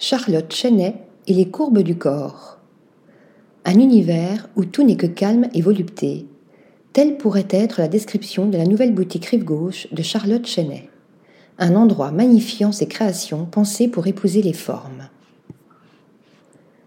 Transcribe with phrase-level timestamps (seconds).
[0.00, 0.94] Charlotte Chenet
[1.26, 2.60] et les courbes du corps.
[3.64, 6.28] Un univers où tout n'est que calme et volupté.
[6.92, 10.88] Telle pourrait être la description de la nouvelle boutique rive gauche de Charlotte Chenet.
[11.58, 15.08] Un endroit magnifiant ses créations pensées pour épouser les formes.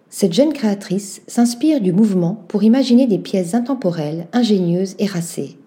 [0.10, 5.58] Cette jeune créatrice s'inspire du mouvement pour imaginer des pièces intemporelles, ingénieuses et racées.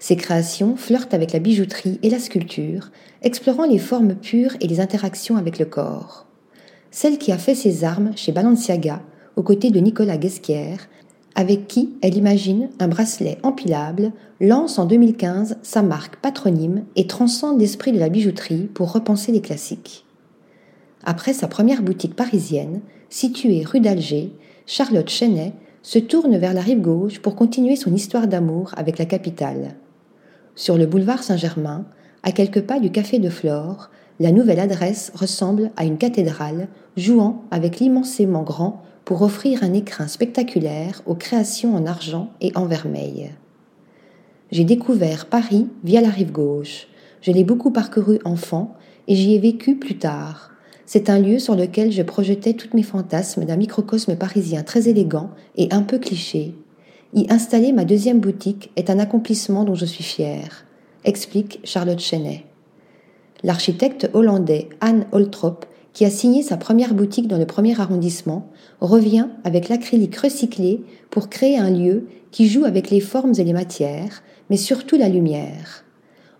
[0.00, 2.90] Ses créations flirtent avec la bijouterie et la sculpture,
[3.22, 6.26] explorant les formes pures et les interactions avec le corps.
[6.92, 9.00] Celle qui a fait ses armes chez Balenciaga,
[9.36, 10.88] aux côtés de Nicolas Guesquière,
[11.34, 14.12] avec qui elle imagine un bracelet empilable,
[14.42, 19.40] lance en 2015 sa marque patronyme et transcende l'esprit de la bijouterie pour repenser les
[19.40, 20.04] classiques.
[21.02, 24.30] Après sa première boutique parisienne, située rue d'Alger,
[24.66, 29.06] Charlotte Chenet se tourne vers la rive gauche pour continuer son histoire d'amour avec la
[29.06, 29.76] capitale.
[30.54, 31.86] Sur le boulevard Saint-Germain,
[32.22, 33.88] à quelques pas du café de Flore,
[34.20, 40.06] la nouvelle adresse ressemble à une cathédrale jouant avec l'immensément grand pour offrir un écrin
[40.06, 43.30] spectaculaire aux créations en argent et en vermeil.
[44.50, 46.88] J'ai découvert Paris via la rive gauche.
[47.20, 48.74] Je l'ai beaucoup parcouru enfant
[49.08, 50.50] et j'y ai vécu plus tard.
[50.84, 55.30] C'est un lieu sur lequel je projetais tous mes fantasmes d'un microcosme parisien très élégant
[55.56, 56.54] et un peu cliché,
[57.14, 60.64] y installer ma deuxième boutique est un accomplissement dont je suis fière,
[61.04, 62.46] explique Charlotte Chenet.
[63.44, 68.48] L'architecte hollandais Anne Holtrop, qui a signé sa première boutique dans le premier arrondissement,
[68.80, 73.52] revient avec l'acrylique recyclé pour créer un lieu qui joue avec les formes et les
[73.52, 75.84] matières, mais surtout la lumière.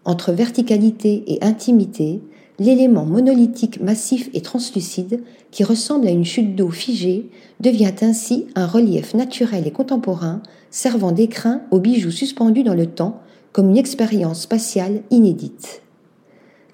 [0.04, 2.20] Entre verticalité et intimité,
[2.58, 7.28] l'élément monolithique massif et translucide, qui ressemble à une chute d'eau figée,
[7.60, 13.20] devient ainsi un relief naturel et contemporain, servant d'écrin aux bijoux suspendus dans le temps,
[13.52, 15.82] comme une expérience spatiale inédite.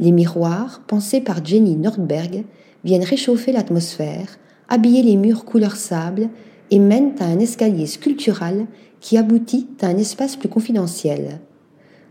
[0.00, 2.44] Les miroirs, pensés par Jenny Nordberg,
[2.84, 6.28] viennent réchauffer l'atmosphère, habiller les murs couleur sable
[6.70, 8.66] et mènent à un escalier sculptural
[9.00, 11.40] qui aboutit à un espace plus confidentiel.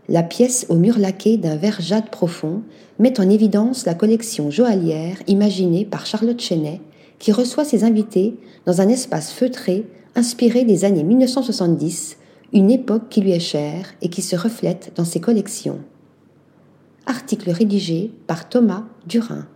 [0.08, 2.62] La pièce au mur laqué d'un vert jade profond
[2.98, 6.80] met en évidence la collection joaillière imaginée par Charlotte Chenet,
[7.18, 12.16] qui reçoit ses invités dans un espace feutré inspiré des années 1970,
[12.52, 15.78] une époque qui lui est chère et qui se reflète dans ses collections.
[17.28, 19.46] Article rédigé par Thomas Durin.